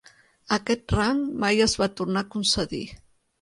[0.55, 2.83] Aquest rang mai es va tornar a concedir.